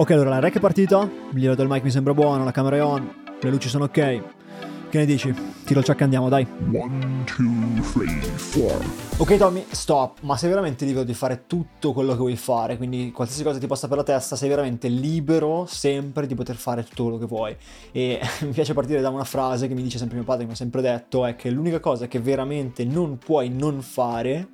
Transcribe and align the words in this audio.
Ok, 0.00 0.12
allora 0.12 0.30
la 0.30 0.38
rec 0.38 0.54
è 0.54 0.60
partita, 0.60 1.00
il 1.02 1.10
livello 1.32 1.56
del 1.56 1.66
mic 1.68 1.82
mi 1.82 1.90
sembra 1.90 2.14
buono, 2.14 2.44
la 2.44 2.52
camera 2.52 2.76
è 2.76 2.82
on, 2.84 3.12
le 3.40 3.50
luci 3.50 3.68
sono 3.68 3.86
ok. 3.86 3.92
Che 4.90 4.96
ne 4.96 5.04
dici? 5.04 5.34
Tiro 5.64 5.80
il 5.80 5.84
ciak 5.84 6.00
e 6.00 6.04
andiamo, 6.04 6.28
dai. 6.28 6.46
One, 6.72 7.24
two, 7.24 7.82
three, 7.92 8.20
four. 8.36 8.80
Ok 9.16 9.36
Tommy, 9.36 9.64
stop, 9.68 10.18
ma 10.20 10.36
sei 10.36 10.50
veramente 10.50 10.84
libero 10.84 11.04
di 11.04 11.14
fare 11.14 11.46
tutto 11.48 11.92
quello 11.92 12.12
che 12.12 12.18
vuoi 12.18 12.36
fare, 12.36 12.76
quindi 12.76 13.10
qualsiasi 13.10 13.42
cosa 13.42 13.58
ti 13.58 13.66
possa 13.66 13.88
per 13.88 13.96
la 13.96 14.04
testa, 14.04 14.36
sei 14.36 14.48
veramente 14.48 14.86
libero 14.86 15.66
sempre 15.66 16.28
di 16.28 16.36
poter 16.36 16.54
fare 16.54 16.84
tutto 16.84 17.02
quello 17.02 17.18
che 17.18 17.26
vuoi. 17.26 17.56
E 17.90 18.20
mi 18.46 18.52
piace 18.52 18.74
partire 18.74 19.00
da 19.00 19.08
una 19.08 19.24
frase 19.24 19.66
che 19.66 19.74
mi 19.74 19.82
dice 19.82 19.98
sempre 19.98 20.14
mio 20.14 20.24
padre, 20.24 20.42
che 20.42 20.46
mi 20.46 20.52
ha 20.52 20.56
sempre 20.56 20.80
detto, 20.80 21.26
è 21.26 21.34
che 21.34 21.50
l'unica 21.50 21.80
cosa 21.80 22.06
che 22.06 22.20
veramente 22.20 22.84
non 22.84 23.18
puoi 23.18 23.48
non 23.48 23.82
fare 23.82 24.46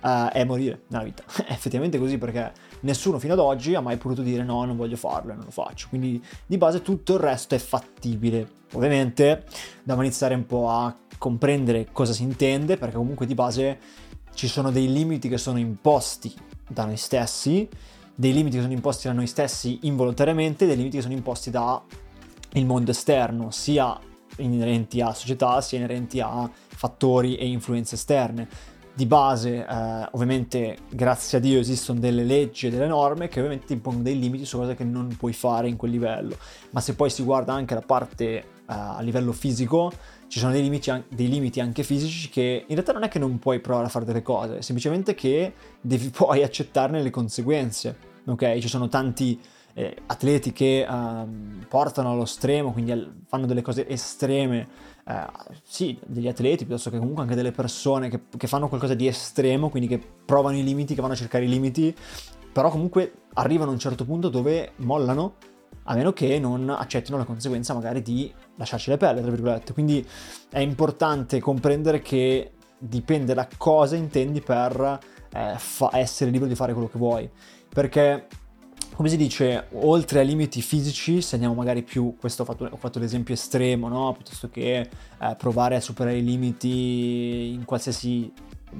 uh, 0.00 0.28
è 0.28 0.44
morire 0.44 0.82
nella 0.88 1.04
vita. 1.04 1.22
È 1.46 1.52
effettivamente 1.52 1.98
così 1.98 2.18
perché 2.18 2.52
nessuno 2.80 3.18
fino 3.18 3.32
ad 3.32 3.38
oggi 3.38 3.74
ha 3.74 3.80
mai 3.80 3.96
potuto 3.96 4.22
dire 4.22 4.44
no, 4.44 4.64
non 4.64 4.76
voglio 4.76 4.96
farlo 4.96 5.32
e 5.32 5.34
non 5.34 5.44
lo 5.44 5.50
faccio. 5.50 5.88
Quindi 5.88 6.22
di 6.46 6.58
base 6.58 6.82
tutto 6.82 7.14
il 7.14 7.20
resto 7.20 7.54
è 7.54 7.58
fattibile. 7.58 8.56
Ovviamente 8.72 9.44
dobbiamo 9.78 10.02
iniziare 10.02 10.34
un 10.34 10.46
po' 10.46 10.68
a 10.68 10.94
comprendere 11.16 11.88
cosa 11.92 12.12
si 12.12 12.22
intende, 12.22 12.76
perché 12.76 12.96
comunque 12.96 13.26
di 13.26 13.34
base 13.34 13.78
ci 14.34 14.46
sono 14.46 14.70
dei 14.70 14.92
limiti 14.92 15.28
che 15.28 15.38
sono 15.38 15.58
imposti 15.58 16.32
da 16.68 16.84
noi 16.84 16.96
stessi, 16.96 17.68
dei 18.14 18.32
limiti 18.32 18.56
che 18.56 18.62
sono 18.62 18.74
imposti 18.74 19.08
da 19.08 19.14
noi 19.14 19.26
stessi 19.26 19.80
involontariamente, 19.82 20.66
dei 20.66 20.76
limiti 20.76 20.96
che 20.96 21.02
sono 21.02 21.14
imposti 21.14 21.50
dal 21.50 21.80
mondo 22.64 22.90
esterno, 22.90 23.50
sia 23.50 23.98
inerenti 24.36 25.00
a 25.00 25.12
società, 25.12 25.60
sia 25.60 25.78
inerenti 25.78 26.20
a 26.20 26.48
fattori 26.68 27.36
e 27.36 27.46
influenze 27.46 27.96
esterne 27.96 28.76
di 28.98 29.06
base, 29.06 29.64
eh, 29.64 30.08
ovviamente, 30.10 30.78
grazie 30.88 31.38
a 31.38 31.40
Dio 31.40 31.60
esistono 31.60 32.00
delle 32.00 32.24
leggi 32.24 32.66
e 32.66 32.70
delle 32.70 32.88
norme 32.88 33.28
che 33.28 33.38
ovviamente 33.38 33.72
impongono 33.72 34.02
dei 34.02 34.18
limiti 34.18 34.44
su 34.44 34.58
cose 34.58 34.74
che 34.74 34.82
non 34.82 35.14
puoi 35.16 35.32
fare 35.32 35.68
in 35.68 35.76
quel 35.76 35.92
livello. 35.92 36.36
Ma 36.70 36.80
se 36.80 36.96
poi 36.96 37.08
si 37.08 37.22
guarda 37.22 37.52
anche 37.52 37.74
la 37.74 37.80
parte 37.80 38.24
eh, 38.26 38.44
a 38.66 39.00
livello 39.00 39.30
fisico, 39.30 39.92
ci 40.26 40.40
sono 40.40 40.50
dei 40.50 40.62
limiti, 40.62 40.90
dei 41.10 41.28
limiti, 41.28 41.60
anche 41.60 41.84
fisici 41.84 42.28
che 42.28 42.64
in 42.66 42.74
realtà 42.74 42.90
non 42.90 43.04
è 43.04 43.08
che 43.08 43.20
non 43.20 43.38
puoi 43.38 43.60
provare 43.60 43.86
a 43.86 43.88
fare 43.88 44.04
delle 44.04 44.22
cose, 44.22 44.62
semplicemente 44.62 45.14
che 45.14 45.52
devi 45.80 46.10
poi 46.10 46.42
accettarne 46.42 47.00
le 47.00 47.10
conseguenze. 47.10 47.96
Ok? 48.26 48.58
Ci 48.58 48.66
sono 48.66 48.88
tanti 48.88 49.38
eh, 49.74 49.96
atleti 50.06 50.52
che 50.52 50.80
eh, 50.80 51.26
portano 51.68 52.10
allo 52.10 52.24
stremo, 52.24 52.72
quindi 52.72 53.12
fanno 53.28 53.46
delle 53.46 53.62
cose 53.62 53.88
estreme 53.88 54.96
eh, 55.08 55.26
sì, 55.62 55.98
degli 56.04 56.28
atleti, 56.28 56.66
piuttosto 56.66 56.90
che 56.90 56.98
comunque 56.98 57.22
anche 57.22 57.34
delle 57.34 57.50
persone 57.50 58.10
che, 58.10 58.24
che, 58.36 58.46
fanno 58.46 58.68
qualcosa 58.68 58.92
di 58.92 59.06
estremo, 59.06 59.70
quindi 59.70 59.88
che 59.88 59.98
provano 59.98 60.58
i 60.58 60.62
limiti, 60.62 60.94
che 60.94 61.00
vanno 61.00 61.14
a 61.14 61.16
cercare 61.16 61.44
i 61.44 61.48
limiti, 61.48 61.94
però 62.52 62.68
comunque 62.68 63.12
arrivano 63.34 63.70
a 63.70 63.72
un 63.72 63.78
certo 63.78 64.04
punto 64.04 64.28
dove 64.28 64.72
mollano, 64.76 65.36
a 65.84 65.94
meno 65.94 66.12
che 66.12 66.38
non 66.38 66.68
accettino 66.68 67.16
la 67.16 67.24
conseguenza 67.24 67.72
magari 67.72 68.02
di 68.02 68.30
lasciarci 68.56 68.90
le 68.90 68.98
pelle, 68.98 69.22
tra 69.22 69.30
virgolette. 69.30 69.72
Quindi 69.72 70.06
è 70.50 70.58
importante 70.58 71.40
comprendere 71.40 72.00
che 72.00 72.52
dipende 72.78 73.32
da 73.32 73.48
cosa 73.56 73.96
intendi 73.96 74.42
per 74.42 74.98
eh, 75.32 75.54
fa- 75.56 75.90
essere 75.94 76.30
libero 76.30 76.50
di 76.50 76.54
fare 76.54 76.74
quello 76.74 76.88
che 76.88 76.98
vuoi. 76.98 77.30
Perché 77.66 78.26
come 78.98 79.10
si 79.10 79.16
dice, 79.16 79.68
oltre 79.74 80.18
ai 80.18 80.26
limiti 80.26 80.60
fisici, 80.60 81.22
se 81.22 81.36
andiamo 81.36 81.54
magari 81.54 81.84
più, 81.84 82.16
questo 82.18 82.42
ho 82.42 82.44
fatto, 82.44 82.68
ho 82.68 82.76
fatto 82.76 82.98
l'esempio 82.98 83.32
estremo, 83.32 83.86
no? 83.86 84.12
piuttosto 84.12 84.50
che 84.50 84.80
eh, 84.80 85.36
provare 85.38 85.76
a 85.76 85.80
superare 85.80 86.16
i 86.16 86.24
limiti 86.24 87.52
in 87.54 87.64
qualsiasi 87.64 88.32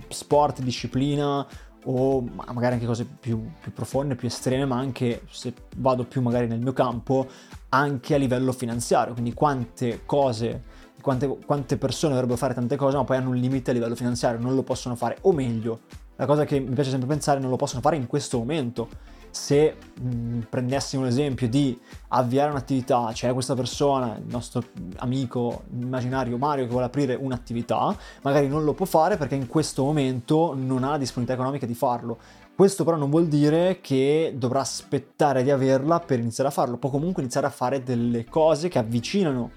sport, 0.08 0.60
disciplina 0.60 1.46
o 1.84 2.20
magari 2.52 2.74
anche 2.74 2.86
cose 2.86 3.04
più, 3.04 3.48
più, 3.60 3.72
profonde, 3.72 4.16
più 4.16 4.26
estreme, 4.26 4.64
ma 4.64 4.76
anche 4.76 5.22
se 5.30 5.54
vado 5.76 6.02
più 6.02 6.20
magari 6.20 6.48
nel 6.48 6.58
mio 6.58 6.72
campo, 6.72 7.28
anche 7.68 8.16
a 8.16 8.18
livello 8.18 8.50
finanziario, 8.50 9.12
quindi 9.12 9.32
quante 9.34 10.00
cose, 10.04 10.64
quante, 11.00 11.28
quante 11.46 11.76
persone 11.76 12.14
dovrebbero 12.14 12.36
fare 12.36 12.54
tante 12.54 12.74
cose, 12.74 12.96
ma 12.96 13.04
poi 13.04 13.18
hanno 13.18 13.28
un 13.28 13.36
limite 13.36 13.70
a 13.70 13.72
livello 13.72 13.94
finanziario, 13.94 14.40
non 14.40 14.56
lo 14.56 14.64
possono 14.64 14.96
fare, 14.96 15.18
o 15.20 15.32
meglio, 15.32 15.82
la 16.16 16.26
cosa 16.26 16.44
che 16.44 16.58
mi 16.58 16.74
piace 16.74 16.90
sempre 16.90 17.06
pensare, 17.06 17.38
non 17.38 17.50
lo 17.50 17.56
possono 17.56 17.80
fare 17.80 17.94
in 17.94 18.08
questo 18.08 18.38
momento 18.38 18.88
se 19.30 19.76
mh, 20.00 20.40
prendessimo 20.48 21.04
l'esempio 21.04 21.48
di 21.48 21.78
avviare 22.08 22.50
un'attività, 22.50 23.10
c'è 23.12 23.32
questa 23.32 23.54
persona, 23.54 24.16
il 24.16 24.26
nostro 24.28 24.62
amico 24.96 25.64
immaginario 25.78 26.36
Mario 26.38 26.64
che 26.64 26.70
vuole 26.70 26.86
aprire 26.86 27.14
un'attività, 27.14 27.96
magari 28.22 28.48
non 28.48 28.64
lo 28.64 28.74
può 28.74 28.86
fare 28.86 29.16
perché 29.16 29.34
in 29.34 29.46
questo 29.46 29.84
momento 29.84 30.54
non 30.56 30.84
ha 30.84 30.90
la 30.90 30.98
disponibilità 30.98 31.40
economica 31.40 31.66
di 31.66 31.74
farlo. 31.74 32.18
Questo 32.54 32.82
però 32.82 32.96
non 32.96 33.08
vuol 33.10 33.28
dire 33.28 33.80
che 33.80 34.34
dovrà 34.36 34.60
aspettare 34.60 35.44
di 35.44 35.50
averla 35.50 36.00
per 36.00 36.18
iniziare 36.18 36.50
a 36.50 36.52
farlo, 36.52 36.76
può 36.76 36.90
comunque 36.90 37.22
iniziare 37.22 37.46
a 37.46 37.50
fare 37.50 37.82
delle 37.82 38.24
cose 38.24 38.68
che 38.68 38.78
avvicinano 38.78 39.50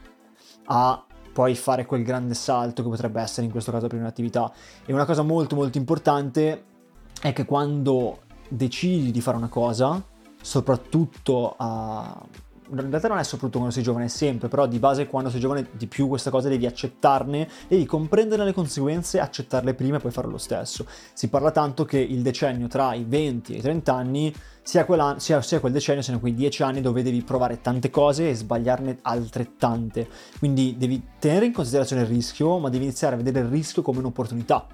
a 0.65 1.03
poi 1.33 1.55
fare 1.55 1.85
quel 1.85 2.03
grande 2.03 2.33
salto 2.33 2.83
che 2.83 2.89
potrebbe 2.89 3.21
essere 3.21 3.45
in 3.45 3.51
questo 3.51 3.71
caso 3.71 3.85
aprire 3.85 4.03
un'attività. 4.03 4.51
E 4.85 4.93
una 4.93 5.05
cosa 5.05 5.23
molto 5.23 5.55
molto 5.55 5.77
importante 5.77 6.65
è 7.21 7.33
che 7.33 7.45
quando 7.45 8.19
decidi 8.51 9.11
di 9.11 9.21
fare 9.21 9.37
una 9.37 9.47
cosa, 9.47 10.01
soprattutto 10.41 11.55
a... 11.57 12.25
In 12.73 12.89
realtà 12.89 13.09
non 13.09 13.17
è 13.17 13.23
soprattutto 13.23 13.57
quando 13.57 13.73
sei 13.73 13.83
giovane, 13.83 14.05
è 14.05 14.07
sempre, 14.07 14.47
però 14.47 14.65
di 14.65 14.79
base 14.79 15.05
quando 15.05 15.29
sei 15.29 15.41
giovane 15.41 15.67
di 15.73 15.87
più 15.87 16.07
questa 16.07 16.29
cosa 16.29 16.47
devi 16.47 16.65
accettarne, 16.65 17.45
devi 17.67 17.85
comprendere 17.85 18.45
le 18.45 18.53
conseguenze, 18.53 19.19
accettarle 19.19 19.73
prima 19.73 19.97
e 19.97 19.99
poi 19.99 20.11
fare 20.11 20.29
lo 20.29 20.37
stesso. 20.37 20.85
Si 21.11 21.27
parla 21.27 21.51
tanto 21.51 21.83
che 21.83 21.99
il 21.99 22.21
decennio 22.21 22.67
tra 22.67 22.93
i 22.93 23.03
20 23.05 23.53
e 23.53 23.57
i 23.57 23.61
30 23.61 23.93
anni 23.93 24.33
sia, 24.61 24.85
sia, 25.17 25.41
sia 25.41 25.59
quel 25.59 25.73
decennio, 25.73 26.01
siano 26.01 26.21
quei 26.21 26.33
10 26.33 26.63
anni 26.63 26.79
dove 26.79 27.03
devi 27.03 27.21
provare 27.23 27.59
tante 27.59 27.89
cose 27.89 28.29
e 28.29 28.35
sbagliarne 28.35 28.99
altrettante. 29.01 30.07
Quindi 30.39 30.77
devi 30.77 31.01
tenere 31.19 31.47
in 31.47 31.51
considerazione 31.51 32.03
il 32.03 32.07
rischio, 32.07 32.57
ma 32.57 32.69
devi 32.69 32.85
iniziare 32.85 33.15
a 33.15 33.17
vedere 33.17 33.39
il 33.39 33.51
rischio 33.51 33.81
come 33.81 33.99
un'opportunità 33.99 34.65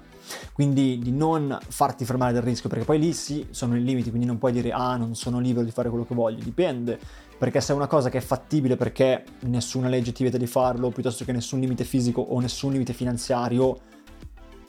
quindi 0.52 0.98
di 0.98 1.10
non 1.12 1.58
farti 1.68 2.04
fermare 2.04 2.32
dal 2.32 2.42
rischio, 2.42 2.68
perché 2.68 2.84
poi 2.84 2.98
lì 2.98 3.12
sì 3.12 3.46
sono 3.50 3.76
i 3.76 3.82
limiti, 3.82 4.10
quindi 4.10 4.26
non 4.26 4.38
puoi 4.38 4.52
dire 4.52 4.72
ah 4.72 4.96
non 4.96 5.14
sono 5.14 5.38
libero 5.40 5.64
di 5.64 5.70
fare 5.70 5.88
quello 5.88 6.04
che 6.04 6.14
voglio, 6.14 6.42
dipende, 6.42 6.98
perché 7.38 7.60
se 7.60 7.72
è 7.72 7.76
una 7.76 7.86
cosa 7.86 8.10
che 8.10 8.18
è 8.18 8.20
fattibile 8.20 8.76
perché 8.76 9.24
nessuna 9.40 9.88
legge 9.88 10.12
ti 10.12 10.22
vieta 10.22 10.38
di 10.38 10.46
farlo, 10.46 10.90
piuttosto 10.90 11.24
che 11.24 11.32
nessun 11.32 11.60
limite 11.60 11.84
fisico 11.84 12.20
o 12.20 12.40
nessun 12.40 12.72
limite 12.72 12.92
finanziario, 12.92 13.78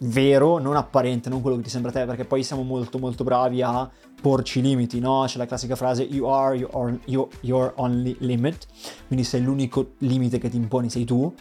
vero, 0.01 0.59
non 0.59 0.75
apparente, 0.77 1.29
non 1.29 1.41
quello 1.41 1.57
che 1.57 1.63
ti 1.63 1.69
sembra 1.69 1.91
a 1.91 1.93
te, 1.93 2.05
perché 2.05 2.25
poi 2.25 2.43
siamo 2.43 2.63
molto 2.63 2.99
molto 2.99 3.23
bravi 3.23 3.61
a 3.61 3.89
porci 4.21 4.61
limiti, 4.61 4.99
no? 4.99 5.23
C'è 5.25 5.37
la 5.37 5.45
classica 5.45 5.75
frase 5.75 6.03
you 6.03 6.27
are 6.27 6.55
your, 6.55 7.27
your 7.41 7.73
only 7.75 8.15
limit, 8.19 8.67
quindi 9.07 9.25
sei 9.25 9.41
l'unico 9.41 9.93
limite 9.99 10.37
che 10.37 10.49
ti 10.49 10.57
imponi 10.57 10.89
sei 10.89 11.05
tu 11.05 11.33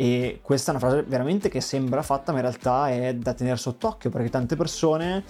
e 0.00 0.38
questa 0.42 0.70
è 0.70 0.76
una 0.76 0.86
frase 0.86 1.02
veramente 1.02 1.48
che 1.48 1.60
sembra 1.60 2.02
fatta, 2.02 2.30
ma 2.30 2.38
in 2.38 2.44
realtà 2.44 2.88
è 2.88 3.16
da 3.16 3.34
tenere 3.34 3.56
sott'occhio 3.56 4.10
perché 4.10 4.30
tante 4.30 4.54
persone, 4.54 5.24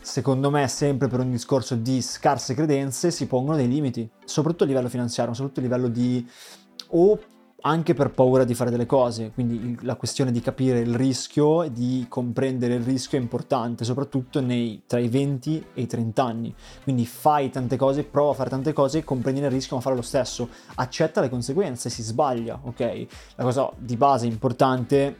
secondo 0.00 0.50
me, 0.50 0.66
sempre 0.66 1.08
per 1.08 1.20
un 1.20 1.30
discorso 1.30 1.74
di 1.74 2.00
scarse 2.00 2.54
credenze, 2.54 3.10
si 3.10 3.26
pongono 3.26 3.58
dei 3.58 3.68
limiti, 3.68 4.08
soprattutto 4.24 4.64
a 4.64 4.66
livello 4.66 4.88
finanziario, 4.88 5.34
soprattutto 5.34 5.60
a 5.60 5.62
livello 5.62 5.88
di 5.88 6.26
o 6.92 7.20
anche 7.60 7.92
per 7.92 8.10
paura 8.10 8.44
di 8.44 8.54
fare 8.54 8.70
delle 8.70 8.86
cose, 8.86 9.32
quindi 9.34 9.76
la 9.82 9.96
questione 9.96 10.30
di 10.30 10.40
capire 10.40 10.78
il 10.78 10.94
rischio 10.94 11.64
e 11.64 11.72
di 11.72 12.06
comprendere 12.08 12.74
il 12.74 12.84
rischio 12.84 13.18
è 13.18 13.20
importante, 13.20 13.84
soprattutto 13.84 14.40
nei, 14.40 14.82
tra 14.86 15.00
i 15.00 15.08
20 15.08 15.66
e 15.74 15.80
i 15.80 15.86
30 15.86 16.22
anni. 16.22 16.54
Quindi 16.84 17.04
fai 17.04 17.50
tante 17.50 17.76
cose, 17.76 18.04
prova 18.04 18.30
a 18.30 18.34
fare 18.34 18.50
tante 18.50 18.72
cose, 18.72 19.02
comprendi 19.02 19.40
il 19.40 19.50
rischio 19.50 19.74
ma 19.74 19.82
fare 19.82 19.96
lo 19.96 20.02
stesso, 20.02 20.48
accetta 20.76 21.20
le 21.20 21.28
conseguenze, 21.28 21.90
si 21.90 22.02
sbaglia, 22.02 22.60
ok? 22.62 23.06
La 23.34 23.42
cosa 23.42 23.70
di 23.76 23.96
base 23.96 24.26
importante 24.26 25.16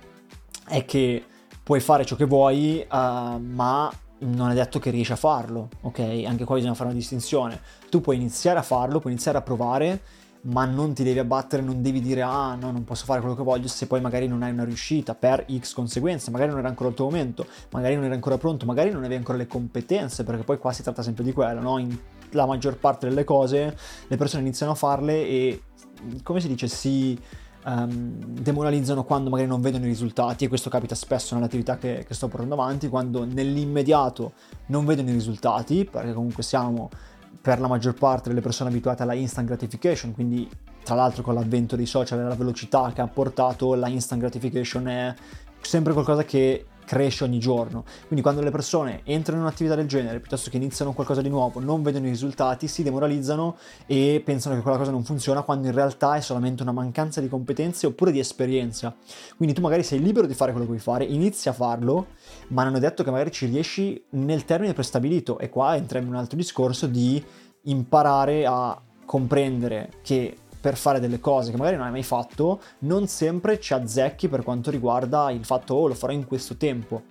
è 0.69 0.85
che 0.85 1.25
puoi 1.65 1.81
fare 1.81 2.05
ciò 2.05 2.15
che 2.15 2.25
vuoi, 2.25 2.87
uh, 2.89 2.97
ma 3.39 3.91
non 4.21 4.51
è 4.51 4.55
detto 4.55 4.79
che 4.79 4.91
riesci 4.91 5.13
a 5.13 5.17
farlo, 5.17 5.69
ok? 5.81 6.23
Anche 6.25 6.45
qua 6.45 6.55
bisogna 6.55 6.75
fare 6.75 6.91
una 6.91 6.99
distinzione. 6.99 7.61
Tu 7.89 8.01
puoi 8.01 8.15
iniziare 8.15 8.61
a 8.61 8.63
farlo, 8.63 9.01
puoi 9.01 9.13
iniziare 9.13 9.39
a 9.39 9.43
provare, 9.43 10.01
ma 10.43 10.65
non 10.65 10.95
ti 10.95 11.03
devi 11.03 11.19
abbattere, 11.19 11.63
non 11.63 11.83
devi 11.83 12.01
dire 12.01 12.23
ah 12.23 12.55
no, 12.55 12.71
non 12.71 12.85
posso 12.85 13.05
fare 13.05 13.21
quello 13.21 13.35
che 13.35 13.43
voglio 13.43 13.69
se 13.69 13.87
poi 13.87 14.01
magari 14.01 14.27
non 14.29 14.43
hai 14.43 14.53
una 14.53 14.65
riuscita 14.65 15.15
per 15.15 15.45
X 15.59 15.75
conseguenze, 15.75 16.31
magari 16.31 16.51
non 16.51 16.59
era 16.61 16.69
ancora 16.69 16.91
il 16.91 16.95
tuo 16.95 17.07
momento, 17.07 17.47
magari 17.71 17.95
non 17.95 18.05
era 18.05 18.15
ancora 18.15 18.39
pronto, 18.39 18.67
magari 18.67 18.91
non 18.91 19.01
avevi 19.01 19.17
ancora 19.17 19.39
le 19.39 19.47
competenze, 19.47 20.25
perché 20.25 20.45
poi 20.45 20.59
qua 20.59 20.73
si 20.73 20.83
tratta 20.83 21.03
sempre 21.03 21.25
di 21.25 21.33
quello, 21.33 21.61
no? 21.61 21.79
In 21.79 21.97
la 22.33 22.47
maggior 22.47 22.77
parte 22.77 23.09
delle 23.09 23.25
cose 23.25 23.77
le 24.07 24.17
persone 24.17 24.43
iniziano 24.43 24.73
a 24.73 24.75
farle 24.75 25.27
e 25.27 25.63
come 26.23 26.41
si 26.41 26.49
dice 26.49 26.69
si 26.69 27.19
um, 27.65 28.19
demoralizzano 28.23 29.05
quando 29.05 29.31
magari 29.31 29.49
non 29.49 29.61
vedono 29.61 29.85
i 29.85 29.89
risultati 29.89 30.45
e 30.45 30.49
questo 30.49 30.71
capita 30.71 30.95
spesso 30.95 31.35
nell'attività 31.35 31.79
che, 31.79 32.05
che 32.07 32.15
sto 32.15 32.29
portando 32.29 32.55
avanti, 32.55 32.89
quando 32.89 33.25
nell'immediato 33.25 34.33
non 34.67 34.85
vedono 34.85 35.11
i 35.11 35.13
risultati, 35.13 35.85
perché 35.85 36.13
comunque 36.13 36.43
siamo 36.43 36.91
per 37.41 37.61
la 37.61 37.69
maggior 37.69 37.95
parte 37.95 38.29
delle 38.29 38.41
persone 38.41 38.71
abituate 38.71 39.03
alla 39.03 39.15
instant 39.15 39.47
gratification, 39.47 40.13
quindi 40.13 40.49
tra 40.83 40.95
l'altro 40.95 41.23
con 41.23 41.35
l'avvento 41.35 41.77
dei 41.77 41.87
social 41.87 42.19
e 42.19 42.23
la 42.23 42.35
velocità 42.35 42.93
che 42.95 43.01
ha 43.01 43.07
portato 43.07 43.75
la 43.75 43.89
instant 43.89 44.21
gratification 44.21 44.89
è 44.89 45.15
sempre 45.61 45.93
qualcosa 45.93 46.25
che 46.25 46.65
cresce 46.89 47.25
ogni 47.25 47.39
giorno. 47.39 47.85
Quindi 48.07 48.23
quando 48.23 48.41
le 48.41 48.51
persone 48.51 49.03
entrano 49.05 49.41
in 49.41 49.45
un'attività 49.45 49.75
del 49.75 49.87
genere, 49.87 50.21
piuttosto 50.21 50.49
che 50.49 50.57
iniziano 50.57 50.95
qualcosa 50.95 51.21
di 51.21 51.29
nuovo, 51.29 51.61
non 51.61 51.83
vedono 51.83 52.07
i 52.07 52.09
risultati, 52.09 52.67
si 52.67 52.83
demoralizzano 52.83 53.59
e 53.85 54.23
pensano 54.25 54.55
che 54.55 54.63
quella 54.63 54.79
cosa 54.79 54.91
non 54.91 55.05
funziona, 55.05 55.43
quando 55.43 55.69
in 55.69 55.75
realtà 55.75 56.17
è 56.17 56.23
solamente 56.23 56.63
una 56.63 56.73
mancanza 56.73 57.21
di 57.21 57.29
competenze 57.29 57.87
oppure 57.87 58.11
di 58.11 58.19
esperienza. 58.19 58.97
Quindi 59.37 59.55
tu 59.55 59.61
magari 59.61 59.83
sei 59.83 60.01
libero 60.01 60.27
di 60.27 60.33
fare 60.33 60.51
quello 60.53 60.65
che 60.67 60.73
vuoi 60.73 60.83
fare, 60.83 61.05
inizia 61.05 61.51
a 61.51 61.55
farlo, 61.55 62.07
ma 62.49 62.65
non 62.65 62.75
è 62.75 62.79
detto 62.79 63.05
che 63.05 63.11
magari 63.11 63.31
ci 63.31 63.45
riesci 63.45 64.03
nel 64.11 64.47
termine 64.47 64.73
prestabilito. 64.73 65.39
E 65.39 65.51
qua 65.51 65.77
entriamo 65.77 66.07
in 66.07 66.15
un 66.15 66.19
altro 66.19 66.39
discorso 66.39 66.87
di 66.87 67.23
imparare 67.65 68.47
a 68.47 68.81
comprendere 69.05 69.91
che 70.01 70.37
per 70.61 70.77
fare 70.77 71.01
delle 71.01 71.21
cose 71.21 71.51
che 71.51 71.57
magari 71.57 71.77
non 71.77 71.87
hai 71.87 71.93
mai 71.93 72.03
fatto, 72.03 72.61
non 72.81 73.07
sempre 73.07 73.61
ci 73.61 73.73
azzecchi 73.75 74.29
per 74.29 74.43
quanto 74.43 74.71
riguarda 74.71 75.31
il 75.31 75.45
fatto 75.45 75.75
oh 75.75 75.89
lo 75.89 75.95
farò 75.95 76.13
in 76.13 76.27
questo 76.27 76.57
tempo. 76.57 77.03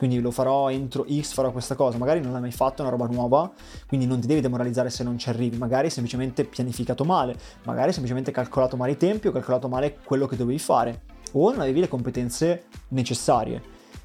Quindi 0.00 0.18
lo 0.20 0.30
farò 0.30 0.70
entro 0.70 1.04
X, 1.06 1.32
farò 1.32 1.52
questa 1.52 1.74
cosa. 1.74 1.98
Magari 1.98 2.22
non 2.22 2.32
l'hai 2.32 2.40
mai 2.40 2.52
fatto, 2.52 2.78
è 2.78 2.80
una 2.86 2.90
roba 2.90 3.06
nuova, 3.06 3.50
quindi 3.86 4.06
non 4.06 4.18
ti 4.18 4.26
devi 4.26 4.40
demoralizzare 4.40 4.88
se 4.88 5.04
non 5.04 5.18
ci 5.18 5.28
arrivi. 5.28 5.58
Magari 5.58 5.86
hai 5.86 5.90
semplicemente 5.90 6.44
pianificato 6.44 7.04
male, 7.04 7.36
magari 7.64 7.88
hai 7.88 7.92
semplicemente 7.92 8.30
calcolato 8.30 8.78
male 8.78 8.92
i 8.92 8.96
tempi 8.96 9.28
o 9.28 9.30
calcolato 9.30 9.68
male 9.68 9.98
quello 10.02 10.26
che 10.26 10.36
dovevi 10.36 10.58
fare. 10.58 11.02
O 11.32 11.50
non 11.50 11.60
avevi 11.60 11.80
le 11.80 11.88
competenze 11.88 12.64
necessarie. 12.88 13.62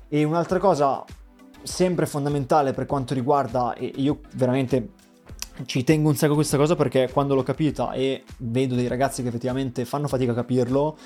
E 0.10 0.26
un'altra 0.26 0.60
cosa 0.60 1.02
sempre 1.64 2.06
fondamentale 2.06 2.74
per 2.74 2.86
quanto 2.86 3.14
riguarda, 3.14 3.74
e 3.74 3.94
io 3.96 4.20
veramente 4.34 4.90
ci 5.66 5.84
tengo 5.84 6.10
un 6.10 6.16
sacco 6.16 6.34
a 6.34 6.36
questa 6.36 6.58
cosa 6.58 6.76
perché 6.76 7.10
quando 7.12 7.36
l'ho 7.36 7.44
capita 7.44 7.94
e 7.94 8.24
vedo 8.40 8.76
dei 8.76 8.88
ragazzi 8.88 9.22
che 9.22 9.30
effettivamente 9.30 9.86
fanno 9.86 10.08
fatica 10.08 10.32
a 10.32 10.36
capirlo, 10.36 10.98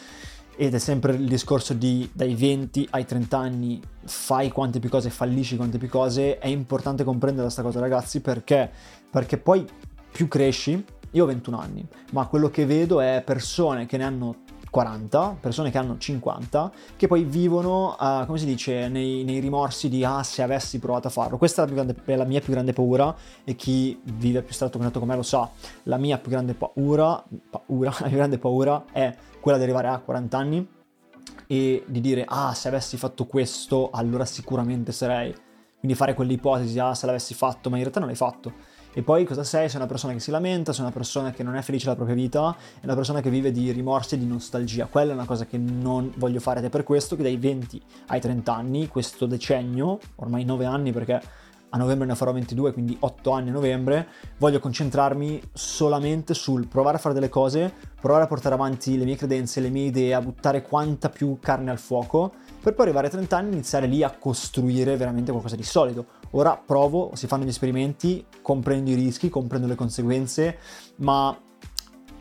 ed 0.56 0.74
è 0.74 0.80
sempre 0.80 1.14
il 1.14 1.26
discorso 1.26 1.74
di 1.74 2.10
dai 2.12 2.36
20 2.36 2.88
ai 2.92 3.06
30 3.06 3.38
anni 3.38 3.82
fai 4.04 4.50
quante 4.50 4.80
più 4.80 4.90
cose, 4.90 5.10
fallisci 5.10 5.56
quante 5.56 5.78
più 5.78 5.88
cose, 5.88 6.38
è 6.38 6.48
importante 6.48 7.06
comprendere 7.06 7.44
questa 7.44 7.62
cosa 7.62 7.80
ragazzi 7.80 8.20
perché? 8.20 8.70
Perché 9.10 9.38
poi 9.38 9.66
più 10.12 10.28
cresci, 10.28 10.84
io 11.12 11.24
ho 11.24 11.28
21 11.28 11.58
anni, 11.58 11.88
ma 12.12 12.26
quello 12.28 12.50
che 12.50 12.66
vedo 12.66 13.00
è 13.00 13.24
persone 13.26 13.86
che 13.86 13.96
ne 13.96 14.04
hanno 14.04 14.36
40, 14.70 15.38
persone 15.40 15.72
che 15.72 15.78
hanno 15.78 15.98
50, 15.98 16.72
che 16.96 17.08
poi 17.08 17.24
vivono, 17.24 17.96
uh, 18.00 18.26
come 18.26 18.38
si 18.38 18.46
dice, 18.46 18.88
nei, 18.88 19.24
nei, 19.24 19.40
rimorsi 19.40 19.90
di 19.90 20.04
ah 20.04 20.24
se 20.24 20.42
avessi 20.42 20.80
provato 20.80 21.08
a 21.08 21.12
farlo. 21.12 21.38
Questa 21.38 21.64
è 21.64 21.68
la, 21.68 21.74
grande, 21.74 21.96
è 22.06 22.16
la, 22.16 22.26
mia 22.26 22.40
più 22.40 22.54
grande 22.54 22.74
paura 22.74 23.16
e 23.44 23.56
chi 23.56 24.00
vive 24.04 24.42
più 24.44 24.54
stretto 24.54 24.78
contatto 24.78 25.00
con 25.00 25.08
me 25.08 25.16
lo 25.16 25.24
sa. 25.24 25.50
La 25.84 25.98
mia 25.98 26.18
più 26.18 26.30
grande 26.30 26.54
paura, 26.54 27.24
paura, 27.50 27.94
la 28.00 28.08
più 28.08 28.16
grande 28.16 28.38
paura 28.38 28.86
è 28.92 29.16
quella 29.40 29.58
di 29.58 29.64
arrivare 29.64 29.88
a 29.88 30.00
40 30.00 30.38
anni 30.38 30.68
e 31.48 31.84
di 31.88 32.02
dire 32.02 32.26
ah 32.28 32.54
se 32.54 32.68
avessi 32.68 32.96
fatto 32.98 33.26
questo 33.26 33.90
allora 33.92 34.26
sicuramente 34.26 34.92
sarei. 34.92 35.36
Quindi 35.80 35.98
fare 35.98 36.14
quell'ipotesi, 36.14 36.78
ah 36.78 36.94
se 36.94 37.06
l'avessi 37.06 37.34
fatto, 37.34 37.70
ma 37.70 37.78
in 37.78 37.84
realtà 37.84 38.00
non 38.00 38.10
l'hai 38.10 38.18
fatto 38.18 38.69
e 38.92 39.04
poi 39.04 39.24
cosa 39.26 39.44
sei? 39.44 39.70
Sei 39.70 39.78
una 39.78 39.88
persona 39.88 40.14
che 40.14 40.20
si 40.20 40.32
lamenta, 40.32 40.74
sei 40.74 40.84
una 40.84 40.94
persona 40.94 41.32
che 41.32 41.44
non 41.44 41.56
è 41.56 41.62
felice 41.62 41.86
della 41.86 41.96
propria 41.96 42.16
vita, 42.16 42.56
è 42.80 42.86
una 42.86 42.96
persona 42.96 43.22
che 43.22 43.30
vive 43.30 43.52
di 43.52 43.72
rimorsi 43.72 44.16
e 44.16 44.18
di 44.18 44.26
nostalgia. 44.26 44.88
Quella 44.88 45.12
è 45.12 45.14
una 45.14 45.26
cosa 45.26 45.46
che 45.46 45.58
non 45.58 46.12
voglio 46.18 46.40
fare 46.40 46.60
ed 46.60 46.66
è 46.66 46.70
per 46.70 46.84
questo 46.84 47.16
che 47.16 47.24
dai 47.24 47.38
20 47.38 47.82
ai 48.08 48.20
30 48.20 48.56
anni, 48.56 48.88
questo 48.88 49.26
decennio, 49.26 50.00
ormai 50.16 50.44
9 50.44 50.66
anni 50.66 50.92
perché 50.92 51.22
a 51.72 51.78
novembre 51.78 52.08
ne 52.08 52.16
farò 52.16 52.34
22, 52.34 52.74
quindi 52.74 52.98
8 53.00 53.32
anni 53.32 53.50
a 53.50 53.52
novembre, 53.52 54.08
voglio 54.38 54.60
concentrarmi 54.60 55.40
solamente 55.54 56.34
sul 56.34 56.68
provare 56.68 56.98
a 56.98 57.00
fare 57.00 57.14
delle 57.14 57.30
cose, 57.30 57.72
provare 58.02 58.24
a 58.24 58.28
portare 58.28 58.56
avanti 58.56 58.98
le 58.98 59.06
mie 59.06 59.16
credenze, 59.16 59.60
le 59.60 59.70
mie 59.70 59.86
idee, 59.86 60.16
a 60.16 60.22
buttare 60.22 60.64
quanta 60.64 61.10
più 61.10 61.38
carne 61.40 61.70
al 61.70 61.78
fuoco, 61.78 62.34
per 62.60 62.74
poi 62.74 62.86
arrivare 62.86 63.08
a 63.08 63.12
30 63.12 63.38
anni 63.38 63.50
e 63.50 63.54
iniziare 63.54 63.86
lì 63.86 64.02
a 64.02 64.10
costruire 64.10 64.98
veramente 64.98 65.30
qualcosa 65.30 65.56
di 65.56 65.64
solido. 65.64 66.06
Ora 66.32 66.58
provo, 66.58 67.12
si 67.14 67.28
fanno 67.28 67.44
gli 67.44 67.50
esperimenti, 67.50 68.26
comprendo 68.42 68.90
i 68.90 68.96
rischi, 68.96 69.30
comprendo 69.30 69.68
le 69.68 69.76
conseguenze, 69.76 70.58
ma 70.98 71.38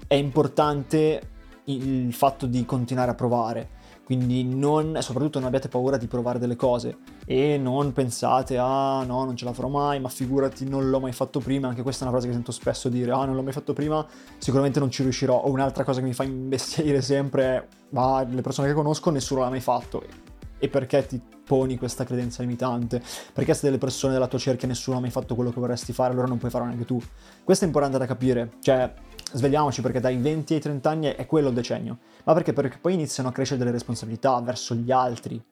è 0.07 0.15
importante 0.15 1.31
il 1.65 2.13
fatto 2.13 2.47
di 2.47 2.65
continuare 2.65 3.11
a 3.11 3.15
provare 3.15 3.77
quindi 4.09 4.43
non, 4.43 4.97
soprattutto 5.01 5.39
non 5.39 5.49
abbiate 5.49 5.69
paura 5.69 5.99
di 5.99 6.07
provare 6.07 6.39
delle 6.39 6.57
cose 6.57 6.97
e 7.27 7.59
non 7.59 7.93
pensate, 7.93 8.57
ah 8.57 9.05
no, 9.05 9.27
non 9.27 9.37
ce 9.37 9.45
la 9.45 9.53
farò 9.53 9.69
mai, 9.69 10.01
ma 10.01 10.09
figurati, 10.09 10.67
non 10.67 10.89
l'ho 10.89 10.99
mai 10.99 11.13
fatto 11.13 11.41
prima. 11.41 11.69
Anche 11.69 11.83
questa 11.83 12.07
è 12.07 12.09
una 12.09 12.13
frase 12.13 12.29
che 12.29 12.33
sento 12.33 12.51
spesso 12.51 12.89
dire, 12.89 13.11
ah 13.11 13.27
non 13.27 13.35
l'ho 13.35 13.43
mai 13.43 13.53
fatto 13.53 13.75
prima, 13.75 14.07
sicuramente 14.39 14.79
non 14.79 14.91
ci 14.91 15.03
riuscirò. 15.03 15.37
O 15.37 15.51
un'altra 15.51 15.85
cosa 15.85 16.01
che 16.01 16.07
mi 16.07 16.15
fa 16.15 16.25
imbestialire 16.25 17.03
sempre 17.03 17.45
è, 17.45 17.67
ah, 17.99 18.25
le 18.27 18.41
persone 18.41 18.69
che 18.69 18.73
conosco 18.73 19.11
nessuno 19.11 19.43
l'ha 19.43 19.51
mai 19.51 19.61
fatto. 19.61 20.03
E 20.59 20.69
perché 20.69 21.07
ti 21.07 21.21
poni 21.45 21.79
questa 21.79 22.05
credenza 22.05 22.43
limitante? 22.43 23.03
Perché 23.33 23.55
se 23.55 23.61
delle 23.65 23.79
persone 23.79 24.13
della 24.13 24.27
tua 24.27 24.39
cerchia 24.39 24.69
nessuno 24.69 24.97
ha 24.97 25.01
mai 25.01 25.11
fatto 25.11 25.35
quello 25.35 25.51
che 25.51 25.61
vorresti 25.61 25.93
fare, 25.93 26.13
allora 26.13 26.27
non 26.27 26.39
puoi 26.39 26.51
farlo 26.51 26.67
neanche 26.67 26.85
tu. 26.85 27.01
Questo 27.45 27.65
è 27.65 27.67
importante 27.67 27.99
da 27.99 28.07
capire. 28.07 28.53
Cioè, 28.61 28.93
svegliamoci 29.33 29.81
perché 29.83 30.01
dai 30.01 30.17
20 30.17 30.55
ai 30.55 30.61
30 30.61 30.91
anni 30.91 31.07
è 31.07 31.27
quello 31.27 31.49
il 31.49 31.55
decennio, 31.55 31.99
ma 32.25 32.33
perché? 32.35 32.53
Perché 32.53 32.79
poi 32.79 32.95
iniziano 32.95 33.29
a 33.29 33.33
crescere 33.33 33.59
delle 33.59 33.71
responsabilità 33.71 34.41
verso 34.41 34.75
gli 34.75 34.91
altri. 34.91 35.43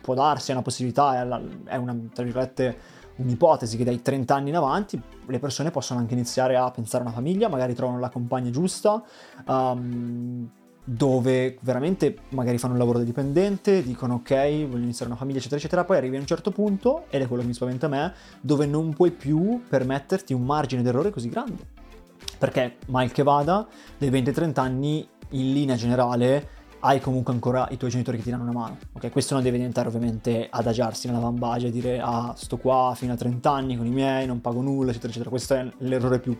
Può 0.00 0.14
darsi, 0.14 0.50
è 0.50 0.54
una 0.54 0.62
possibilità, 0.62 1.20
è 1.66 1.76
una, 1.76 1.96
tra 2.12 2.24
virgolette, 2.24 2.76
un'ipotesi 3.18 3.76
che 3.76 3.84
dai 3.84 4.00
30 4.00 4.34
anni 4.34 4.48
in 4.50 4.56
avanti 4.56 5.00
le 5.26 5.38
persone 5.38 5.70
possono 5.70 6.00
anche 6.00 6.14
iniziare 6.14 6.56
a 6.56 6.70
pensare 6.70 7.02
a 7.04 7.06
una 7.06 7.14
famiglia, 7.14 7.48
magari 7.48 7.74
trovano 7.74 7.98
la 7.98 8.08
compagna 8.08 8.50
giusta, 8.50 9.02
um, 9.46 10.48
dove 10.90 11.58
veramente 11.60 12.16
magari 12.30 12.58
fanno 12.58 12.72
un 12.72 12.78
lavoro 12.78 12.98
da 12.98 13.04
dipendente, 13.04 13.82
dicono 13.82 14.14
ok, 14.14 14.66
voglio 14.66 14.84
iniziare 14.84 15.10
una 15.10 15.18
famiglia, 15.18 15.38
eccetera, 15.38 15.60
eccetera, 15.60 15.84
poi 15.84 15.96
arrivi 15.98 16.16
a 16.16 16.20
un 16.20 16.26
certo 16.26 16.50
punto, 16.50 17.04
ed 17.10 17.22
è 17.22 17.26
quello 17.26 17.42
che 17.42 17.48
mi 17.48 17.54
spaventa 17.54 17.86
a 17.86 17.88
me, 17.90 18.12
dove 18.40 18.66
non 18.66 18.94
puoi 18.94 19.10
più 19.10 19.62
permetterti 19.68 20.32
un 20.32 20.44
margine 20.44 20.82
d'errore 20.82 21.10
così 21.10 21.28
grande 21.28 21.76
perché 22.38 22.76
mal 22.86 23.10
che 23.10 23.22
vada, 23.22 23.66
dai 23.98 24.10
20-30 24.10 24.60
anni 24.60 25.08
in 25.30 25.52
linea 25.52 25.76
generale 25.76 26.56
hai 26.80 27.00
comunque 27.00 27.32
ancora 27.32 27.66
i 27.70 27.76
tuoi 27.76 27.90
genitori 27.90 28.18
che 28.18 28.22
ti 28.22 28.30
danno 28.30 28.44
una 28.44 28.52
mano. 28.52 28.78
Ok, 28.92 29.10
questo 29.10 29.34
non 29.34 29.42
deve 29.42 29.56
diventare 29.56 29.88
ovviamente 29.88 30.46
adagiarsi 30.48 31.08
nella 31.08 31.18
vambagia 31.18 31.66
e 31.66 31.70
dire 31.70 32.00
ah, 32.00 32.32
sto 32.36 32.56
qua 32.56 32.92
fino 32.94 33.12
a 33.12 33.16
30 33.16 33.50
anni 33.50 33.76
con 33.76 33.86
i 33.86 33.90
miei, 33.90 34.26
non 34.26 34.40
pago 34.40 34.60
nulla, 34.60 34.90
eccetera, 34.90 35.08
eccetera. 35.08 35.30
Questo 35.30 35.54
è 35.54 35.68
l'errore 35.78 36.20
più, 36.20 36.38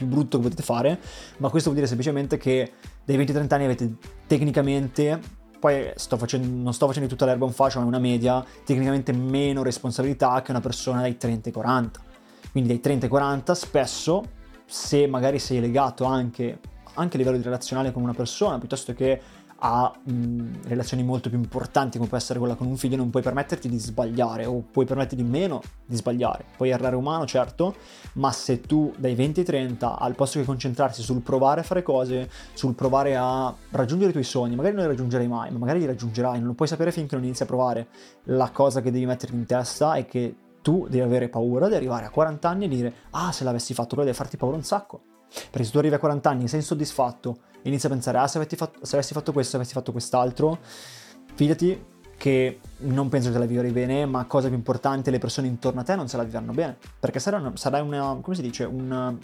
più 0.00 0.06
brutto 0.06 0.38
che 0.38 0.44
potete 0.44 0.62
fare, 0.62 0.98
ma 1.36 1.50
questo 1.50 1.70
vuol 1.70 1.74
dire 1.82 1.86
semplicemente 1.86 2.38
che 2.38 2.72
dai 3.04 3.18
20-30 3.18 3.54
anni 3.54 3.64
avete 3.64 3.94
tecnicamente 4.26 5.38
poi 5.60 5.92
sto 5.94 6.16
facendo, 6.16 6.48
non 6.62 6.72
sto 6.72 6.86
facendo 6.86 7.06
tutta 7.06 7.26
l'erba 7.26 7.44
un 7.44 7.52
fascio, 7.52 7.78
ma 7.80 7.84
è 7.84 7.88
una 7.88 7.98
media, 7.98 8.42
tecnicamente 8.64 9.12
meno 9.12 9.62
responsabilità 9.62 10.40
che 10.40 10.52
una 10.52 10.60
persona 10.60 11.02
dai 11.02 11.18
30 11.18 11.48
ai 11.48 11.54
40. 11.54 12.00
Quindi 12.50 12.70
dai 12.70 12.80
30 12.80 13.04
ai 13.04 13.10
40 13.10 13.54
spesso 13.54 14.24
se 14.64 15.06
magari 15.06 15.38
sei 15.38 15.60
legato 15.60 16.04
anche, 16.04 16.58
anche 16.94 17.16
a 17.16 17.18
livello 17.18 17.36
di 17.36 17.42
relazionale 17.42 17.92
con 17.92 18.02
una 18.02 18.14
persona, 18.14 18.58
piuttosto 18.58 18.94
che 18.94 19.20
a 19.60 19.92
mh, 20.02 20.66
relazioni 20.68 21.02
molto 21.02 21.28
più 21.28 21.38
importanti 21.38 21.98
come 21.98 22.08
può 22.08 22.16
essere 22.16 22.38
quella 22.38 22.54
con 22.54 22.66
un 22.66 22.76
figlio, 22.76 22.96
non 22.96 23.10
puoi 23.10 23.22
permetterti 23.22 23.68
di 23.68 23.78
sbagliare 23.78 24.46
o 24.46 24.62
puoi 24.70 24.86
permetterti 24.86 25.22
meno 25.22 25.60
di 25.84 25.96
sbagliare. 25.96 26.44
Puoi 26.56 26.70
errare 26.70 26.96
umano, 26.96 27.26
certo, 27.26 27.74
ma 28.14 28.32
se 28.32 28.60
tu 28.60 28.92
dai 28.96 29.14
20 29.14 29.40
ai 29.40 29.46
30 29.46 29.98
al 29.98 30.14
posto 30.14 30.38
che 30.38 30.44
concentrarsi 30.44 31.02
sul 31.02 31.20
provare 31.20 31.60
a 31.60 31.64
fare 31.64 31.82
cose, 31.82 32.30
sul 32.54 32.74
provare 32.74 33.16
a 33.16 33.54
raggiungere 33.70 34.10
i 34.10 34.12
tuoi 34.12 34.24
sogni, 34.24 34.56
magari 34.56 34.74
non 34.74 34.84
li 34.84 34.90
raggiungerai 34.90 35.28
mai, 35.28 35.50
ma 35.50 35.58
magari 35.58 35.80
li 35.80 35.86
raggiungerai, 35.86 36.38
non 36.38 36.48
lo 36.48 36.54
puoi 36.54 36.68
sapere 36.68 36.92
finché 36.92 37.14
non 37.14 37.24
inizi 37.24 37.42
a 37.42 37.46
provare. 37.46 37.88
La 38.24 38.50
cosa 38.50 38.80
che 38.80 38.90
devi 38.90 39.06
metterti 39.06 39.34
in 39.34 39.44
testa 39.44 39.94
è 39.94 40.06
che 40.06 40.34
tu 40.62 40.86
devi 40.88 41.00
avere 41.02 41.28
paura 41.28 41.68
di 41.68 41.74
arrivare 41.74 42.06
a 42.06 42.10
40 42.10 42.48
anni 42.48 42.64
e 42.66 42.68
dire 42.68 42.94
ah 43.10 43.32
se 43.32 43.44
l'avessi 43.44 43.72
fatto 43.72 43.94
quello 43.94 44.04
deve 44.04 44.16
farti 44.16 44.36
paura 44.36 44.56
un 44.56 44.62
sacco 44.62 45.09
perché 45.50 45.64
se 45.64 45.70
tu 45.70 45.78
arrivi 45.78 45.94
a 45.94 45.98
40 45.98 46.30
anni 46.30 46.48
sei 46.48 46.60
insoddisfatto 46.60 47.38
inizi 47.62 47.86
a 47.86 47.88
pensare 47.88 48.18
ah 48.18 48.26
se 48.26 48.44
fatto, 48.56 48.84
se 48.84 48.96
avessi 48.96 49.12
fatto 49.12 49.32
questo 49.32 49.52
se 49.52 49.56
avessi 49.56 49.72
fatto 49.72 49.92
quest'altro 49.92 50.58
fidati 51.34 51.84
che 52.16 52.60
non 52.78 53.08
penso 53.08 53.28
che 53.28 53.34
te 53.34 53.40
la 53.40 53.46
vivrai 53.46 53.70
bene 53.70 54.06
ma 54.06 54.24
cosa 54.26 54.48
più 54.48 54.56
importante 54.56 55.10
le 55.10 55.18
persone 55.18 55.46
intorno 55.46 55.80
a 55.80 55.84
te 55.84 55.94
non 55.96 56.08
se 56.08 56.16
la 56.16 56.24
vivranno 56.24 56.52
bene 56.52 56.76
perché 56.98 57.18
sarai 57.18 57.40
una, 57.40 57.52
sarai 57.56 57.80
una 57.80 58.18
come 58.20 58.36
si 58.36 58.42
dice 58.42 58.64
una, 58.64 59.16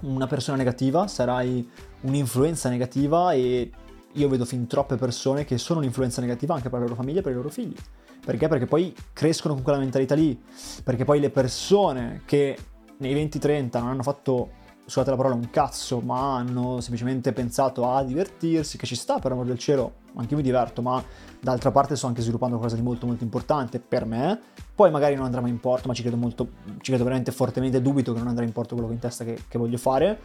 una 0.00 0.26
persona 0.26 0.56
negativa 0.56 1.06
sarai 1.06 1.68
un'influenza 2.02 2.68
negativa 2.68 3.32
e 3.32 3.70
io 4.16 4.28
vedo 4.28 4.44
fin 4.44 4.66
troppe 4.66 4.96
persone 4.96 5.44
che 5.44 5.58
sono 5.58 5.80
un'influenza 5.80 6.20
negativa 6.20 6.54
anche 6.54 6.68
per 6.68 6.78
la 6.78 6.84
loro 6.86 6.96
famiglia 6.96 7.20
e 7.20 7.22
per 7.22 7.32
i 7.32 7.34
loro 7.36 7.50
figli 7.50 7.76
perché? 8.24 8.48
Perché 8.48 8.66
poi 8.66 8.94
crescono 9.12 9.54
con 9.54 9.62
quella 9.62 9.78
mentalità 9.78 10.14
lì. 10.14 10.40
Perché 10.82 11.04
poi 11.04 11.20
le 11.20 11.30
persone 11.30 12.22
che 12.24 12.56
nei 12.98 13.14
20-30 13.14 13.78
non 13.78 13.88
hanno 13.88 14.02
fatto, 14.02 14.50
scusate 14.86 15.10
la 15.10 15.16
parola, 15.16 15.34
un 15.34 15.48
cazzo, 15.50 16.00
ma 16.00 16.36
hanno 16.36 16.80
semplicemente 16.80 17.32
pensato 17.32 17.90
a 17.90 18.02
divertirsi, 18.02 18.76
che 18.76 18.86
ci 18.86 18.94
sta 18.94 19.18
per 19.18 19.32
amor 19.32 19.46
del 19.46 19.58
cielo, 19.58 19.94
anche 20.16 20.30
io 20.30 20.36
mi 20.36 20.42
diverto, 20.42 20.82
ma 20.82 21.02
d'altra 21.40 21.70
parte 21.70 21.96
sto 21.96 22.06
anche 22.06 22.20
sviluppando 22.22 22.56
qualcosa 22.56 22.80
di 22.80 22.86
molto 22.86 23.06
molto 23.06 23.24
importante 23.24 23.80
per 23.80 24.04
me. 24.04 24.40
Poi 24.74 24.90
magari 24.90 25.14
non 25.14 25.24
andrà 25.24 25.40
mai 25.40 25.50
in 25.50 25.60
porto, 25.60 25.88
ma 25.88 25.94
ci 25.94 26.02
credo 26.02 26.16
molto, 26.16 26.48
ci 26.80 26.90
credo 26.90 27.04
veramente 27.04 27.32
fortemente, 27.32 27.80
dubito 27.80 28.12
che 28.12 28.18
non 28.18 28.28
andrà 28.28 28.44
in 28.44 28.52
porto 28.52 28.74
quello 28.74 28.88
che 28.88 28.94
in 28.94 29.00
testa 29.00 29.24
che, 29.24 29.44
che 29.48 29.58
voglio 29.58 29.78
fare. 29.78 30.20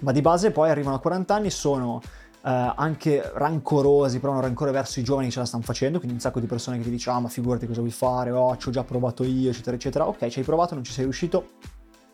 Ma 0.00 0.12
di 0.12 0.20
base 0.20 0.50
poi 0.50 0.70
arrivano 0.70 0.96
a 0.96 1.00
40 1.00 1.34
anni, 1.34 1.50
sono 1.50 2.00
anche 2.42 3.30
rancorosi, 3.34 4.18
però 4.18 4.32
un 4.32 4.40
rancore 4.40 4.70
verso 4.70 4.98
i 4.98 5.02
giovani 5.02 5.26
che 5.26 5.32
ce 5.34 5.40
la 5.40 5.44
stanno 5.44 5.62
facendo, 5.62 5.98
quindi 5.98 6.16
un 6.16 6.22
sacco 6.22 6.40
di 6.40 6.46
persone 6.46 6.78
che 6.78 6.84
ti 6.84 6.90
dicono 6.90 7.16
ah 7.16 7.20
ma 7.20 7.28
figurati 7.28 7.66
cosa 7.66 7.80
vuoi 7.80 7.92
fare, 7.92 8.30
oh 8.30 8.56
ci 8.56 8.68
ho 8.68 8.70
già 8.70 8.82
provato 8.82 9.24
io, 9.24 9.50
eccetera, 9.50 9.76
eccetera. 9.76 10.08
Ok, 10.08 10.26
ci 10.28 10.38
hai 10.38 10.44
provato, 10.44 10.74
non 10.74 10.82
ci 10.82 10.92
sei 10.92 11.04
riuscito, 11.04 11.50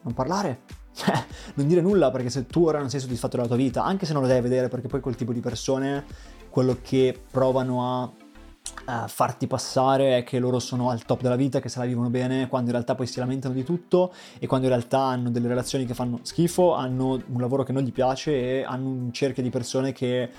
non 0.03 0.15
parlare, 0.15 0.63
cioè, 0.97 1.25
non 1.55 1.67
dire 1.67 1.83
nulla 1.83 2.11
perché 2.11 2.31
se 2.31 2.47
tu 2.47 2.65
ora 2.65 2.79
non 2.79 2.89
sei 2.89 3.01
soddisfatto 3.01 3.37
della 3.37 3.49
tua 3.49 3.57
vita, 3.57 3.85
anche 3.85 4.07
se 4.07 4.15
non 4.15 4.23
lo 4.23 4.29
devi 4.29 4.41
vedere 4.41 4.69
perché 4.69 4.89
poi 4.89 5.01
quel 5.01 5.15
tipo 5.15 5.33
di 5.33 5.41
persone, 5.41 6.05
quello 6.49 6.79
che 6.81 7.19
provano 7.31 8.03
a 8.03 8.03
uh, 8.05 9.07
farti 9.07 9.47
passare 9.47 10.19
è 10.19 10.25
che 10.25 10.39
loro 10.39 10.59
sono 10.59 10.89
al 10.89 11.05
top 11.05 11.21
della 11.21 11.37
vita, 11.37 11.61
che 11.61 11.69
se 11.69 11.79
la 11.79 11.85
vivono 11.85 12.09
bene, 12.09 12.49
quando 12.49 12.69
in 12.69 12.73
realtà 12.73 12.95
poi 12.95 13.07
si 13.07 13.19
lamentano 13.19 13.53
di 13.53 13.63
tutto 13.63 14.11
e 14.39 14.47
quando 14.47 14.67
in 14.67 14.73
realtà 14.73 15.01
hanno 15.01 15.31
delle 15.31 15.49
relazioni 15.49 15.85
che 15.85 15.93
fanno 15.93 16.21
schifo, 16.23 16.73
hanno 16.73 17.21
un 17.27 17.41
lavoro 17.41 17.63
che 17.63 17.73
non 17.73 17.83
gli 17.83 17.93
piace 17.93 18.33
e 18.33 18.65
hanno 18.65 18.89
un 18.89 19.13
cerchio 19.13 19.43
di 19.43 19.51
persone 19.51 19.93
che, 19.93 20.31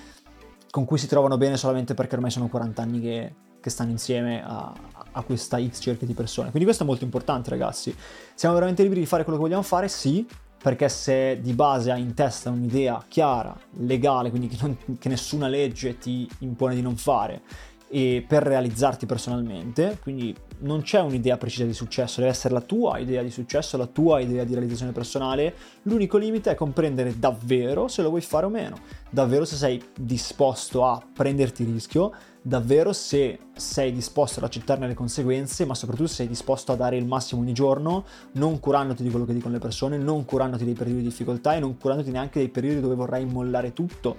con 0.72 0.86
cui 0.86 0.98
si 0.98 1.06
trovano 1.06 1.38
bene 1.38 1.56
solamente 1.56 1.94
perché 1.94 2.16
ormai 2.16 2.32
sono 2.32 2.48
40 2.48 2.82
anni 2.82 3.00
che, 3.00 3.34
che 3.60 3.70
stanno 3.70 3.92
insieme 3.92 4.44
a, 4.44 4.74
a 5.12 5.22
questa 5.22 5.60
X 5.64 5.82
cerchio 5.82 6.08
di 6.08 6.14
persone. 6.14 6.48
Quindi 6.50 6.66
questo 6.66 6.84
è 6.84 6.88
molto 6.88 7.04
importante 7.04 7.52
ragazzi. 7.52 7.96
Siamo 8.34 8.56
veramente 8.56 8.82
liberi 8.82 9.02
di 9.02 9.08
fare 9.08 9.24
quello 9.24 9.38
che 9.38 9.44
vogliamo 9.44 9.64
fare? 9.64 9.88
Sì, 9.88 10.26
perché 10.62 10.90
se 10.90 11.40
di 11.42 11.54
base 11.54 11.92
hai 11.92 12.02
in 12.02 12.14
testa 12.14 12.50
un'idea 12.50 13.04
chiara, 13.08 13.58
legale, 13.80 14.30
quindi 14.30 14.48
che, 14.48 14.58
non, 14.62 14.98
che, 14.98 15.10
nessuna 15.10 15.48
legge 15.48 15.98
ti 15.98 16.28
impone 16.40 16.76
di 16.76 16.82
non 16.82 16.96
fare, 16.96 17.42
e 17.90 18.26
per 18.28 18.44
realizzarti 18.44 19.06
personalmente, 19.06 19.98
quindi 20.02 20.36
non 20.60 20.82
c'è 20.82 21.00
un'idea 21.00 21.38
precisa 21.38 21.64
di 21.64 21.74
successo, 21.74 22.20
deve 22.20 22.32
essere 22.32 22.54
la 22.54 22.62
tua 22.62 22.98
idea 22.98 23.22
di 23.22 23.30
successo, 23.30 23.78
la 23.78 23.86
tua 23.86 24.20
idea 24.20 24.44
di 24.44 24.54
realizzazione 24.54 24.92
personale, 24.92 25.54
l'unico 25.84 26.18
limite 26.18 26.52
è 26.52 26.56
comprendere 26.56 27.18
davvero 27.18 27.88
se 27.88 28.02
lo 28.02 28.10
vuoi 28.10 28.22
fare 28.22 28.46
o 28.46 28.50
meno, 28.50 28.78
davvero 29.10 29.46
se 29.46 29.56
sei 29.56 29.82
disposto 29.98 30.86
a 30.86 31.02
prenderti 31.14 31.64
rischio, 31.64 32.12
davvero 32.48 32.94
se 32.94 33.40
sei 33.58 33.92
disposto 33.92 34.40
ad 34.40 34.46
accettarne 34.46 34.88
le 34.88 34.94
conseguenze, 34.94 35.66
ma 35.66 35.76
soprattutto 35.76 36.08
se 36.08 36.16
sei 36.16 36.28
disposto 36.30 36.72
a 36.72 36.76
dare 36.76 36.96
il 36.96 37.06
massimo 37.06 37.42
ogni 37.42 37.52
giorno, 37.52 38.06
non 38.34 38.62
curandoti 38.62 39.04
di 39.04 39.10
quello 39.10 39.26
che 39.26 39.34
dicono 39.34 39.54
le 39.54 39.60
persone, 39.60 39.98
non 39.98 40.24
curandoti 40.24 40.64
dei 40.64 40.74
periodi 40.74 41.02
di 41.02 41.10
difficoltà 41.10 41.56
e 41.56 41.60
non 41.60 41.78
curandoti 41.78 42.10
neanche 42.10 42.40
dei 42.40 42.48
periodi 42.48 42.80
dove 42.80 42.96
vorrai 42.96 43.26
mollare 43.26 43.74
tutto. 43.74 44.16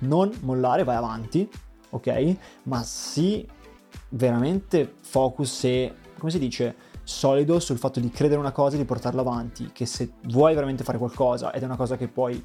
Non 0.00 0.32
mollare, 0.40 0.82
vai 0.82 0.96
avanti, 0.96 1.48
ok? 1.90 2.36
Ma 2.64 2.82
sì, 2.82 3.46
veramente 4.08 4.94
focus 5.02 5.62
e, 5.64 5.94
come 6.18 6.32
si 6.32 6.40
dice, 6.40 6.74
solido 7.04 7.60
sul 7.60 7.78
fatto 7.78 8.00
di 8.00 8.10
credere 8.10 8.40
una 8.40 8.50
cosa 8.50 8.74
e 8.74 8.78
di 8.78 8.84
portarla 8.84 9.20
avanti, 9.20 9.70
che 9.72 9.86
se 9.86 10.14
vuoi 10.24 10.54
veramente 10.54 10.82
fare 10.82 10.98
qualcosa 10.98 11.52
ed 11.52 11.62
è 11.62 11.66
una 11.66 11.76
cosa 11.76 11.96
che 11.96 12.08
puoi 12.08 12.44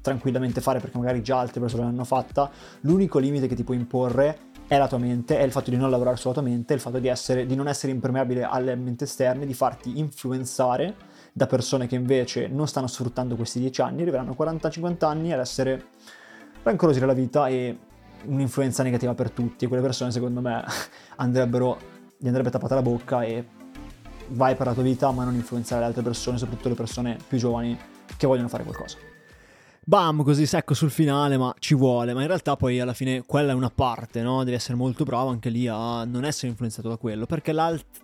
tranquillamente 0.00 0.60
fare 0.60 0.80
perché 0.80 0.98
magari 0.98 1.22
già 1.22 1.38
altre 1.38 1.60
persone 1.60 1.84
l'hanno 1.84 2.04
fatta, 2.04 2.50
l'unico 2.80 3.18
limite 3.20 3.46
che 3.46 3.54
ti 3.54 3.64
puoi 3.64 3.76
imporre 3.76 4.54
è 4.68 4.78
la 4.78 4.88
tua 4.88 4.98
mente, 4.98 5.38
è 5.38 5.42
il 5.42 5.52
fatto 5.52 5.70
di 5.70 5.76
non 5.76 5.90
lavorare 5.90 6.16
sulla 6.16 6.34
tua 6.34 6.42
mente, 6.42 6.72
è 6.72 6.76
il 6.76 6.82
fatto 6.82 6.98
di, 6.98 7.08
essere, 7.08 7.46
di 7.46 7.54
non 7.54 7.68
essere 7.68 7.92
impermeabile 7.92 8.42
alle 8.42 8.74
mente 8.74 9.04
esterne, 9.04 9.46
di 9.46 9.54
farti 9.54 9.98
influenzare 9.98 10.94
da 11.32 11.46
persone 11.46 11.86
che 11.86 11.94
invece 11.94 12.48
non 12.48 12.66
stanno 12.66 12.86
sfruttando 12.86 13.36
questi 13.36 13.60
10 13.60 13.80
anni, 13.82 14.02
arriveranno 14.02 14.34
a 14.36 14.42
40-50 14.42 15.04
anni 15.04 15.32
ad 15.32 15.40
essere 15.40 15.84
rancorosi 16.62 16.98
della 16.98 17.12
vita 17.12 17.46
e 17.46 17.78
un'influenza 18.24 18.82
negativa 18.82 19.14
per 19.14 19.30
tutti. 19.30 19.66
Quelle 19.66 19.82
persone, 19.82 20.10
secondo 20.10 20.40
me, 20.40 20.64
andrebbero, 21.16 21.78
gli 22.16 22.26
andrebbe 22.26 22.50
tappata 22.50 22.74
la 22.74 22.82
bocca 22.82 23.22
e 23.22 23.46
vai 24.28 24.56
per 24.56 24.66
la 24.66 24.72
tua 24.72 24.82
vita, 24.82 25.10
ma 25.12 25.24
non 25.24 25.34
influenzare 25.34 25.80
le 25.80 25.86
altre 25.86 26.02
persone, 26.02 26.38
soprattutto 26.38 26.70
le 26.70 26.74
persone 26.74 27.16
più 27.28 27.38
giovani 27.38 27.78
che 28.16 28.26
vogliono 28.26 28.48
fare 28.48 28.64
qualcosa. 28.64 28.96
Bam, 29.88 30.24
così 30.24 30.46
secco 30.46 30.74
sul 30.74 30.90
finale, 30.90 31.38
ma 31.38 31.54
ci 31.60 31.76
vuole. 31.76 32.12
Ma 32.12 32.22
in 32.22 32.26
realtà 32.26 32.56
poi 32.56 32.80
alla 32.80 32.92
fine 32.92 33.22
quella 33.24 33.52
è 33.52 33.54
una 33.54 33.70
parte, 33.70 34.20
no? 34.20 34.42
Devi 34.42 34.56
essere 34.56 34.76
molto 34.76 35.04
bravo 35.04 35.28
anche 35.28 35.48
lì 35.48 35.68
a 35.68 36.02
non 36.02 36.24
essere 36.24 36.48
influenzato 36.48 36.88
da 36.88 36.96
quello, 36.96 37.24
perché 37.24 37.52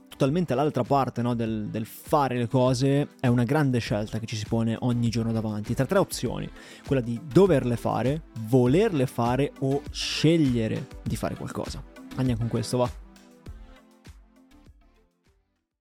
totalmente 0.08 0.54
l'altra 0.54 0.84
parte 0.84 1.22
no, 1.22 1.34
del, 1.34 1.66
del, 1.72 1.84
fare 1.84 2.38
le 2.38 2.46
cose 2.46 3.08
è 3.18 3.26
una 3.26 3.42
grande 3.42 3.80
scelta 3.80 4.20
che 4.20 4.26
ci 4.26 4.36
si 4.36 4.44
pone 4.46 4.76
ogni 4.78 5.08
giorno 5.08 5.32
davanti, 5.32 5.74
tra 5.74 5.84
tre 5.84 5.98
opzioni, 5.98 6.48
quella 6.86 7.02
di 7.02 7.20
doverle 7.20 7.74
fare, 7.74 8.26
volerle 8.42 9.06
fare 9.06 9.50
o 9.58 9.82
scegliere 9.90 10.86
di 11.02 11.16
fare 11.16 11.34
qualcosa. 11.34 11.82
Andiamo 12.14 12.42
con 12.42 12.48
questo, 12.48 12.76
va. 12.76 13.01